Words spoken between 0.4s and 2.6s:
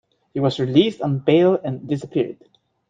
released on bail and disappeared.